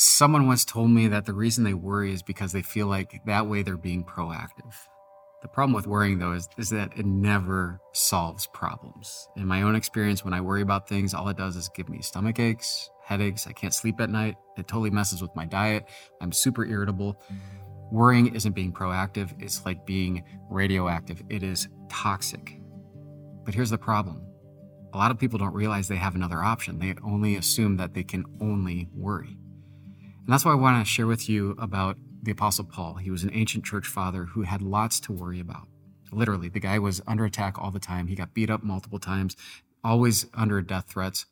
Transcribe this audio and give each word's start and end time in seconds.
Someone 0.00 0.46
once 0.46 0.64
told 0.64 0.92
me 0.92 1.08
that 1.08 1.26
the 1.26 1.32
reason 1.32 1.64
they 1.64 1.74
worry 1.74 2.12
is 2.12 2.22
because 2.22 2.52
they 2.52 2.62
feel 2.62 2.86
like 2.86 3.20
that 3.26 3.48
way 3.48 3.62
they're 3.62 3.76
being 3.76 4.04
proactive. 4.04 4.72
The 5.42 5.48
problem 5.48 5.72
with 5.72 5.88
worrying, 5.88 6.20
though, 6.20 6.34
is, 6.34 6.48
is 6.56 6.70
that 6.70 6.96
it 6.96 7.04
never 7.04 7.80
solves 7.92 8.46
problems. 8.46 9.28
In 9.36 9.44
my 9.44 9.62
own 9.62 9.74
experience, 9.74 10.24
when 10.24 10.34
I 10.34 10.40
worry 10.40 10.62
about 10.62 10.88
things, 10.88 11.14
all 11.14 11.28
it 11.30 11.36
does 11.36 11.56
is 11.56 11.68
give 11.70 11.88
me 11.88 12.00
stomach 12.00 12.38
aches, 12.38 12.90
headaches. 13.02 13.48
I 13.48 13.52
can't 13.52 13.74
sleep 13.74 14.00
at 14.00 14.08
night. 14.08 14.36
It 14.56 14.68
totally 14.68 14.90
messes 14.90 15.20
with 15.20 15.34
my 15.34 15.44
diet. 15.46 15.88
I'm 16.20 16.30
super 16.30 16.64
irritable. 16.64 17.20
Worrying 17.90 18.32
isn't 18.36 18.54
being 18.54 18.72
proactive, 18.72 19.34
it's 19.42 19.66
like 19.66 19.84
being 19.84 20.22
radioactive. 20.48 21.22
It 21.28 21.42
is 21.42 21.66
toxic. 21.88 22.60
But 23.44 23.52
here's 23.52 23.70
the 23.70 23.78
problem 23.78 24.24
a 24.92 24.96
lot 24.96 25.10
of 25.10 25.18
people 25.18 25.40
don't 25.40 25.54
realize 25.54 25.88
they 25.88 25.96
have 25.96 26.14
another 26.14 26.40
option. 26.40 26.78
They 26.78 26.94
only 27.04 27.34
assume 27.34 27.78
that 27.78 27.94
they 27.94 28.04
can 28.04 28.24
only 28.40 28.88
worry. 28.94 29.36
And 30.28 30.34
that's 30.34 30.44
why 30.44 30.52
I 30.52 30.56
want 30.56 30.84
to 30.84 30.92
share 30.92 31.06
with 31.06 31.26
you 31.26 31.56
about 31.58 31.96
the 32.22 32.32
Apostle 32.32 32.66
Paul. 32.66 32.96
He 32.96 33.10
was 33.10 33.24
an 33.24 33.30
ancient 33.32 33.64
church 33.64 33.86
father 33.86 34.24
who 34.24 34.42
had 34.42 34.60
lots 34.60 35.00
to 35.00 35.12
worry 35.12 35.40
about. 35.40 35.68
Literally, 36.12 36.50
the 36.50 36.60
guy 36.60 36.78
was 36.78 37.00
under 37.06 37.24
attack 37.24 37.58
all 37.58 37.70
the 37.70 37.80
time. 37.80 38.08
He 38.08 38.14
got 38.14 38.34
beat 38.34 38.50
up 38.50 38.62
multiple 38.62 38.98
times, 38.98 39.38
always 39.82 40.26
under 40.34 40.60
death 40.60 40.84
threats. 40.90 41.24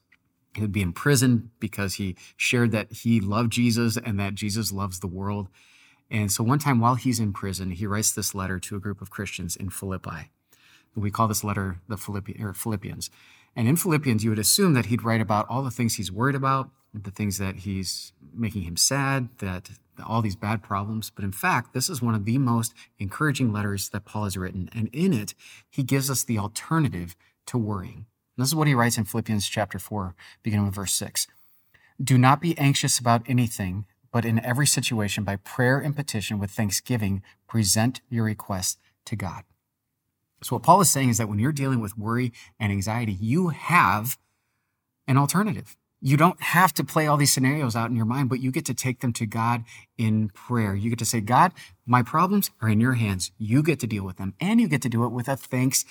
He 0.54 0.62
would 0.62 0.73
be 0.73 0.80
in 0.80 0.95
prison 0.95 1.51
because 1.60 1.96
he 1.96 2.16
shared 2.38 2.73
that 2.73 2.90
he 2.90 3.20
loved 3.20 3.52
Jesus 3.52 3.98
and 3.98 4.18
that 4.18 4.34
Jesus 4.34 4.73
loves 4.73 5.01
the 5.01 5.06
world. 5.06 5.48
And 6.10 6.32
so 6.32 6.42
one 6.42 6.59
time 6.59 6.80
while 6.80 6.95
he's 6.95 7.20
in 7.20 7.34
prison, 7.34 7.73
he 7.73 7.87
writes 7.87 8.12
this 8.12 8.34
letter 8.34 8.59
to 8.60 8.76
a 8.76 8.80
group 8.80 9.02
of 9.02 9.10
Christians 9.10 9.56
in 9.56 9.68
Philippi. 9.68 10.30
We 10.95 11.10
call 11.10 11.28
this 11.28 11.45
letter 11.45 11.82
the 11.87 11.98
Philippians. 11.98 13.10
And 13.54 13.68
in 13.68 13.76
Philippians, 13.76 14.24
you 14.24 14.30
would 14.30 14.38
assume 14.38 14.73
that 14.73 14.87
he'd 14.87 15.02
write 15.02 15.20
about 15.20 15.46
all 15.51 15.62
the 15.62 15.70
things 15.70 15.96
he's 15.96 16.10
worried 16.10 16.34
about, 16.34 16.70
the 17.02 17.10
things 17.10 17.38
that 17.38 17.56
he's 17.56 18.12
making 18.32 18.62
him 18.62 18.77
sad, 18.77 19.28
that 19.38 19.70
all 20.04 20.23
these 20.23 20.37
bad 20.37 20.62
problems. 20.62 21.10
But 21.10 21.24
in 21.24 21.32
fact, 21.32 21.73
this 21.73 21.88
is 21.88 22.02
one 22.02 22.14
of 22.14 22.24
the 22.24 22.38
most 22.38 22.74
encouraging 22.98 23.52
letters 23.52 23.88
that 23.90 24.04
Paul 24.04 24.24
has 24.24 24.37
written. 24.37 24.68
And 24.74 24.88
in 24.93 25.12
it, 25.12 25.35
he 25.70 25.82
gives 25.82 26.10
us 26.10 26.23
the 26.23 26.38
alternative 26.38 27.16
to 27.46 27.59
worrying. 27.59 28.07
And 28.37 28.43
this 28.43 28.48
is 28.48 28.54
what 28.54 28.68
he 28.68 28.74
writes 28.74 28.98
in 28.98 29.04
Philippians 29.04 29.48
chapter 29.48 29.79
4, 29.79 30.15
beginning 30.43 30.66
with 30.66 30.74
verse 30.74 30.93
6. 30.93 31.26
Do 32.02 32.18
not 32.18 32.40
be 32.40 32.57
anxious 32.59 32.98
about 32.98 33.23
anything, 33.26 33.87
but 34.13 34.24
in 34.24 34.45
every 34.45 34.66
situation, 34.66 35.24
by 35.24 35.37
prayer 35.37 35.79
and 35.79 35.96
petition 35.96 36.38
with 36.38 36.51
thanksgiving, 36.51 37.23
present 37.48 38.02
your 38.10 38.24
requests 38.24 38.76
to 39.07 39.16
God. 39.16 39.45
So, 40.42 40.57
what 40.57 40.63
Paul 40.63 40.82
is 40.82 40.90
saying 40.90 41.09
is 41.09 41.18
that 41.18 41.29
when 41.29 41.38
you're 41.38 41.52
dealing 41.52 41.80
with 41.80 41.96
worry 41.96 42.32
and 42.60 42.70
anxiety, 42.70 43.16
you 43.18 43.48
have 43.48 44.18
an 45.09 45.16
alternative. 45.16 45.76
You 46.07 46.16
don't 46.16 46.40
have 46.40 46.73
to 46.74 46.85
play 46.85 47.09
all 47.09 47.16
these 47.16 47.32
scenarios 47.32 47.74
out 47.74 47.90
in 47.90 47.96
your 47.96 48.07
mind, 48.07 48.29
but 48.29 48.38
you 48.38 48.52
get 48.52 48.65
to 48.66 48.74
take 48.74 49.01
them 49.01 49.12
to 49.15 49.26
God 49.26 49.65
in 49.99 50.29
prayer. 50.29 50.73
You 50.73 50.88
get 50.88 51.01
to 51.01 51.04
say, 51.04 51.21
God, 51.21 51.51
my 51.85 52.04
problems 52.04 52.52
are 52.63 52.68
in 52.68 52.79
your 52.79 52.93
hands. 52.93 53.32
You 53.38 53.60
get 53.60 53.80
to 53.80 53.88
deal 53.88 54.04
with 54.04 54.16
them. 54.16 54.32
And 54.40 54.60
you 54.60 54.68
get 54.68 54.82
to 54.82 54.88
do 54.88 55.02
it 55.02 55.09
with 55.09 55.26
a 55.26 55.35
thanks, 55.35 55.85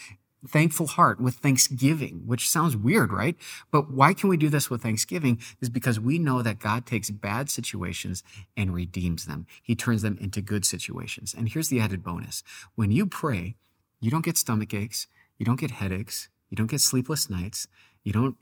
thankful 0.47 0.87
heart, 0.87 1.19
with 1.19 1.35
thanksgiving, 1.35 2.21
which 2.25 2.49
sounds 2.49 2.77
weird, 2.77 3.11
right? 3.11 3.35
But 3.71 3.91
why 3.91 4.13
can 4.13 4.29
we 4.29 4.37
do 4.37 4.47
this 4.47 4.69
with 4.69 4.83
thanksgiving? 4.83 5.41
Is 5.59 5.67
because 5.67 5.99
we 5.99 6.17
know 6.17 6.41
that 6.41 6.59
God 6.59 6.85
takes 6.85 7.09
bad 7.09 7.49
situations 7.49 8.23
and 8.55 8.73
redeems 8.73 9.25
them. 9.25 9.47
He 9.61 9.75
turns 9.75 10.01
them 10.01 10.17
into 10.21 10.39
good 10.39 10.63
situations. 10.63 11.35
And 11.37 11.49
here's 11.49 11.67
the 11.67 11.81
added 11.81 12.05
bonus. 12.05 12.41
When 12.75 12.89
you 12.89 13.05
pray, 13.05 13.57
you 13.99 14.09
don't 14.11 14.23
get 14.23 14.37
stomach 14.37 14.73
aches. 14.73 15.07
You 15.37 15.45
don't 15.45 15.59
get 15.59 15.71
headaches. 15.71 16.29
You 16.49 16.55
don't 16.55 16.71
get 16.71 16.79
sleepless 16.79 17.29
nights. 17.29 17.67
You 18.05 18.13
don't 18.13 18.37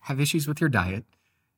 have 0.00 0.20
issues 0.20 0.46
with 0.46 0.60
your 0.60 0.70
diet. 0.70 1.04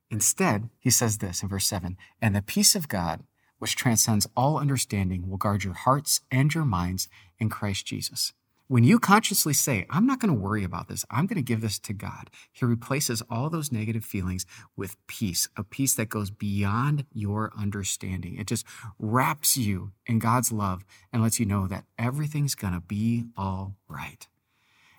Instead, 0.09 0.69
he 0.79 0.89
says 0.89 1.17
this 1.17 1.41
in 1.41 1.49
verse 1.49 1.65
7 1.65 1.97
And 2.21 2.35
the 2.35 2.41
peace 2.41 2.75
of 2.75 2.87
God, 2.87 3.23
which 3.59 3.75
transcends 3.75 4.27
all 4.35 4.57
understanding, 4.57 5.29
will 5.29 5.37
guard 5.37 5.63
your 5.63 5.73
hearts 5.73 6.21
and 6.29 6.53
your 6.53 6.65
minds 6.65 7.07
in 7.39 7.49
Christ 7.49 7.85
Jesus. 7.85 8.33
When 8.67 8.83
you 8.83 8.97
consciously 8.97 9.53
say, 9.53 9.85
I'm 9.89 10.07
not 10.07 10.19
going 10.19 10.33
to 10.33 10.39
worry 10.39 10.63
about 10.63 10.87
this, 10.87 11.05
I'm 11.11 11.27
going 11.27 11.37
to 11.37 11.43
give 11.43 11.61
this 11.61 11.77
to 11.79 11.93
God, 11.93 12.29
He 12.51 12.65
replaces 12.65 13.21
all 13.29 13.49
those 13.49 13.71
negative 13.71 14.05
feelings 14.05 14.45
with 14.75 14.95
peace, 15.05 15.49
a 15.57 15.63
peace 15.63 15.93
that 15.95 16.09
goes 16.09 16.31
beyond 16.31 17.05
your 17.13 17.51
understanding. 17.57 18.35
It 18.35 18.47
just 18.47 18.65
wraps 18.97 19.57
you 19.57 19.91
in 20.05 20.19
God's 20.19 20.51
love 20.51 20.85
and 21.11 21.21
lets 21.21 21.39
you 21.39 21.45
know 21.45 21.67
that 21.67 21.85
everything's 21.99 22.55
going 22.55 22.73
to 22.73 22.79
be 22.79 23.25
all 23.37 23.75
right. 23.87 24.27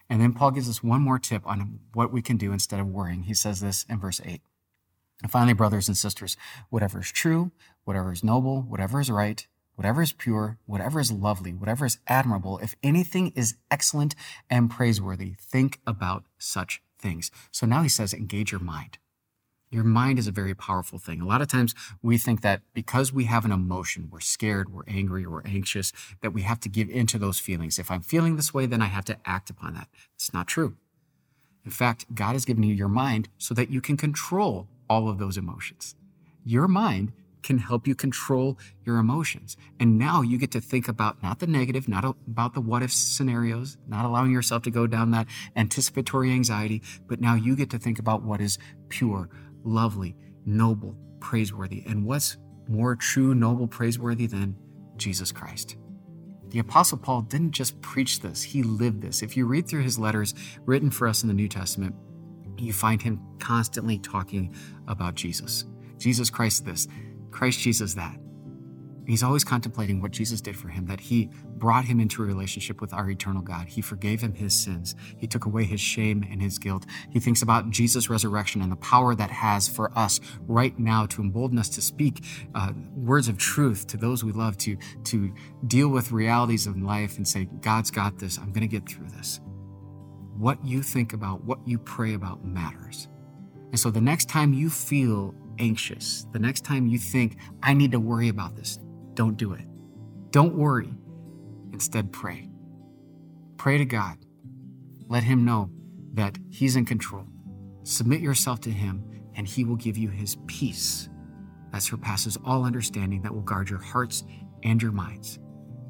And 0.08 0.20
then 0.20 0.32
Paul 0.32 0.50
gives 0.50 0.68
us 0.68 0.82
one 0.82 1.00
more 1.00 1.18
tip 1.18 1.46
on 1.46 1.80
what 1.92 2.12
we 2.12 2.22
can 2.22 2.36
do 2.36 2.52
instead 2.52 2.80
of 2.80 2.88
worrying. 2.88 3.22
He 3.24 3.34
says 3.34 3.60
this 3.60 3.84
in 3.88 3.98
verse 3.98 4.20
8. 4.24 4.40
And 5.22 5.30
finally, 5.30 5.54
brothers 5.54 5.88
and 5.88 5.96
sisters, 5.96 6.36
whatever 6.70 7.00
is 7.00 7.10
true, 7.10 7.52
whatever 7.84 8.12
is 8.12 8.22
noble, 8.22 8.62
whatever 8.62 9.00
is 9.00 9.10
right, 9.10 9.46
whatever 9.76 10.02
is 10.02 10.12
pure, 10.12 10.58
whatever 10.66 11.00
is 11.00 11.10
lovely, 11.10 11.52
whatever 11.52 11.86
is 11.86 11.98
admirable, 12.06 12.58
if 12.58 12.76
anything 12.82 13.32
is 13.34 13.56
excellent 13.70 14.14
and 14.50 14.70
praiseworthy, 14.70 15.34
think 15.40 15.80
about 15.86 16.24
such 16.38 16.82
things. 16.98 17.30
So 17.50 17.66
now 17.66 17.82
he 17.82 17.88
says, 17.88 18.12
engage 18.12 18.52
your 18.52 18.60
mind. 18.60 18.98
Your 19.70 19.84
mind 19.84 20.18
is 20.18 20.28
a 20.28 20.32
very 20.32 20.54
powerful 20.54 20.98
thing. 20.98 21.20
A 21.20 21.26
lot 21.26 21.42
of 21.42 21.48
times 21.48 21.74
we 22.00 22.16
think 22.16 22.42
that 22.42 22.62
because 22.74 23.12
we 23.12 23.24
have 23.24 23.44
an 23.44 23.52
emotion, 23.52 24.08
we're 24.10 24.20
scared, 24.20 24.72
we're 24.72 24.84
angry, 24.86 25.26
we're 25.26 25.42
anxious, 25.44 25.92
that 26.20 26.32
we 26.32 26.42
have 26.42 26.60
to 26.60 26.68
give 26.68 26.88
into 26.88 27.18
those 27.18 27.40
feelings. 27.40 27.78
If 27.78 27.90
I'm 27.90 28.02
feeling 28.02 28.36
this 28.36 28.54
way, 28.54 28.66
then 28.66 28.82
I 28.82 28.86
have 28.86 29.04
to 29.06 29.18
act 29.24 29.50
upon 29.50 29.74
that. 29.74 29.88
It's 30.14 30.32
not 30.32 30.46
true. 30.46 30.76
In 31.64 31.70
fact, 31.70 32.14
God 32.14 32.34
has 32.34 32.44
given 32.44 32.62
you 32.62 32.74
your 32.74 32.88
mind 32.88 33.28
so 33.38 33.54
that 33.54 33.70
you 33.70 33.80
can 33.80 33.96
control 33.96 34.68
all 34.88 35.08
of 35.08 35.18
those 35.18 35.36
emotions. 35.36 35.96
Your 36.44 36.68
mind 36.68 37.12
can 37.42 37.58
help 37.58 37.86
you 37.86 37.94
control 37.94 38.58
your 38.84 38.96
emotions. 38.96 39.56
And 39.78 39.98
now 39.98 40.22
you 40.22 40.38
get 40.38 40.50
to 40.52 40.60
think 40.60 40.88
about 40.88 41.22
not 41.22 41.38
the 41.38 41.46
negative, 41.46 41.88
not 41.88 42.04
about 42.04 42.54
the 42.54 42.60
what 42.60 42.82
if 42.82 42.92
scenarios, 42.92 43.76
not 43.86 44.04
allowing 44.04 44.32
yourself 44.32 44.62
to 44.62 44.70
go 44.70 44.86
down 44.86 45.10
that 45.10 45.26
anticipatory 45.54 46.32
anxiety, 46.32 46.82
but 47.06 47.20
now 47.20 47.34
you 47.34 47.54
get 47.54 47.70
to 47.70 47.78
think 47.78 47.98
about 47.98 48.22
what 48.22 48.40
is 48.40 48.58
pure, 48.88 49.28
lovely, 49.64 50.16
noble, 50.46 50.96
praiseworthy. 51.20 51.82
And 51.86 52.04
what's 52.04 52.36
more 52.68 52.94
true, 52.96 53.34
noble, 53.34 53.66
praiseworthy 53.66 54.26
than 54.26 54.56
Jesus 54.96 55.32
Christ? 55.32 55.76
The 56.48 56.60
Apostle 56.60 56.98
Paul 56.98 57.22
didn't 57.22 57.52
just 57.52 57.80
preach 57.80 58.20
this, 58.20 58.42
he 58.42 58.62
lived 58.62 59.02
this. 59.02 59.22
If 59.22 59.36
you 59.36 59.46
read 59.46 59.66
through 59.66 59.82
his 59.82 59.98
letters 59.98 60.34
written 60.66 60.90
for 60.90 61.08
us 61.08 61.22
in 61.22 61.28
the 61.28 61.34
New 61.34 61.48
Testament, 61.48 61.94
you 62.58 62.72
find 62.72 63.02
him 63.02 63.20
constantly 63.40 63.98
talking 63.98 64.54
about 64.86 65.14
Jesus. 65.14 65.64
Jesus 65.98 66.30
Christ, 66.30 66.64
this, 66.64 66.86
Christ 67.30 67.58
Jesus, 67.58 67.94
that. 67.94 68.16
He's 69.06 69.22
always 69.22 69.44
contemplating 69.44 70.00
what 70.00 70.12
Jesus 70.12 70.40
did 70.40 70.56
for 70.56 70.68
him, 70.68 70.86
that 70.86 71.00
he 71.00 71.30
brought 71.56 71.84
him 71.84 72.00
into 72.00 72.22
a 72.22 72.26
relationship 72.26 72.80
with 72.80 72.92
our 72.92 73.10
eternal 73.10 73.42
God. 73.42 73.68
He 73.68 73.80
forgave 73.80 74.20
him 74.22 74.34
his 74.34 74.54
sins. 74.54 74.94
He 75.18 75.26
took 75.26 75.44
away 75.44 75.64
his 75.64 75.80
shame 75.80 76.26
and 76.30 76.40
his 76.40 76.58
guilt. 76.58 76.86
He 77.10 77.20
thinks 77.20 77.42
about 77.42 77.70
Jesus' 77.70 78.08
resurrection 78.08 78.62
and 78.62 78.72
the 78.72 78.76
power 78.76 79.14
that 79.14 79.30
has 79.30 79.68
for 79.68 79.96
us 79.96 80.20
right 80.46 80.78
now 80.78 81.06
to 81.06 81.22
embolden 81.22 81.58
us 81.58 81.68
to 81.70 81.82
speak 81.82 82.24
uh, 82.54 82.72
words 82.94 83.28
of 83.28 83.38
truth 83.38 83.86
to 83.88 83.96
those 83.96 84.24
we 84.24 84.32
love, 84.32 84.56
to, 84.58 84.76
to 85.04 85.32
deal 85.66 85.88
with 85.88 86.12
realities 86.12 86.66
of 86.66 86.76
life 86.76 87.16
and 87.16 87.26
say, 87.26 87.44
God's 87.60 87.90
got 87.90 88.18
this. 88.18 88.38
I'm 88.38 88.52
going 88.52 88.68
to 88.68 88.68
get 88.68 88.88
through 88.88 89.08
this. 89.10 89.40
What 90.36 90.64
you 90.64 90.82
think 90.82 91.12
about, 91.12 91.44
what 91.44 91.58
you 91.66 91.78
pray 91.78 92.14
about 92.14 92.44
matters. 92.44 93.08
And 93.70 93.78
so 93.78 93.90
the 93.90 94.00
next 94.00 94.28
time 94.28 94.52
you 94.52 94.70
feel 94.70 95.34
anxious, 95.58 96.26
the 96.32 96.38
next 96.38 96.64
time 96.64 96.86
you 96.86 96.98
think, 96.98 97.38
I 97.62 97.74
need 97.74 97.92
to 97.92 98.00
worry 98.00 98.28
about 98.28 98.56
this, 98.56 98.78
don't 99.14 99.36
do 99.36 99.52
it. 99.52 99.64
Don't 100.30 100.56
worry. 100.56 100.92
Instead, 101.72 102.12
pray. 102.12 102.48
Pray 103.56 103.78
to 103.78 103.84
God. 103.84 104.18
Let 105.08 105.22
Him 105.22 105.44
know 105.44 105.70
that 106.14 106.38
He's 106.50 106.76
in 106.76 106.84
control. 106.84 107.26
Submit 107.82 108.20
yourself 108.20 108.60
to 108.62 108.70
Him, 108.70 109.04
and 109.36 109.46
He 109.46 109.64
will 109.64 109.76
give 109.76 109.96
you 109.96 110.08
His 110.08 110.36
peace 110.46 111.08
that 111.72 111.82
surpasses 111.82 112.38
all 112.44 112.64
understanding, 112.64 113.22
that 113.22 113.34
will 113.34 113.42
guard 113.42 113.68
your 113.68 113.80
hearts 113.80 114.24
and 114.62 114.80
your 114.80 114.92
minds 114.92 115.38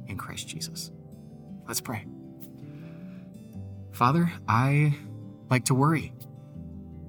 in 0.07 0.17
Christ 0.17 0.49
Jesus. 0.49 0.91
Let's 1.67 1.81
pray. 1.81 2.07
Father, 3.93 4.33
I 4.49 4.97
like 5.51 5.67
to 5.67 5.75
worry. 5.75 6.13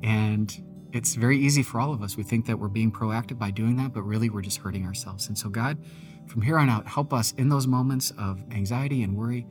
And 0.04 0.54
it's 0.96 1.16
very 1.16 1.38
easy 1.38 1.62
for 1.62 1.82
all 1.82 1.92
of 1.92 2.02
us. 2.02 2.16
We 2.16 2.24
think 2.24 2.46
that 2.46 2.58
we're 2.58 2.70
being 2.70 2.90
proactive 2.90 3.38
by 3.38 3.52
doing 3.52 3.76
that, 3.76 3.92
but 3.92 4.04
really 4.04 4.30
we're 4.30 4.42
just 4.42 4.60
hurting 4.60 4.86
ourselves. 4.86 5.28
And 5.28 5.38
so, 5.38 5.50
God, 5.50 5.78
from 6.26 6.42
here 6.42 6.58
on 6.58 6.70
out, 6.70 6.88
help 6.88 7.14
us 7.14 7.34
in 7.34 7.50
those 7.50 7.68
moments 7.68 8.14
of 8.18 8.42
anxiety 8.52 9.04
and 9.04 9.16
worry 9.16 9.46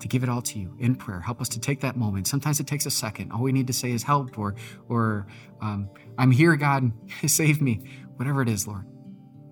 to 0.00 0.08
give 0.08 0.24
it 0.24 0.28
all 0.28 0.42
to 0.42 0.58
you 0.58 0.74
in 0.80 0.96
prayer. 0.96 1.20
Help 1.20 1.40
us 1.40 1.48
to 1.50 1.60
take 1.60 1.80
that 1.82 1.96
moment. 1.96 2.26
Sometimes 2.26 2.58
it 2.58 2.66
takes 2.66 2.84
a 2.84 2.90
second. 2.90 3.30
All 3.30 3.42
we 3.42 3.52
need 3.52 3.68
to 3.68 3.72
say 3.72 3.92
is 3.92 4.02
help 4.02 4.36
or, 4.38 4.56
or 4.88 5.28
um, 5.60 5.88
I'm 6.18 6.32
here, 6.32 6.56
God, 6.56 6.90
save 7.26 7.62
me. 7.62 7.80
Whatever 8.16 8.42
it 8.42 8.48
is, 8.48 8.66
Lord, 8.66 8.84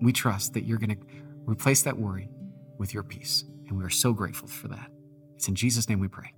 we 0.01 0.11
trust 0.11 0.53
that 0.53 0.65
you're 0.65 0.77
going 0.77 0.97
to 0.97 1.07
replace 1.45 1.81
that 1.83 1.97
worry 1.97 2.29
with 2.77 2.93
your 2.93 3.03
peace. 3.03 3.45
And 3.69 3.77
we 3.77 3.85
are 3.85 3.89
so 3.89 4.11
grateful 4.11 4.49
for 4.49 4.67
that. 4.67 4.91
It's 5.35 5.47
in 5.47 5.55
Jesus' 5.55 5.87
name 5.87 5.99
we 5.99 6.09
pray. 6.09 6.33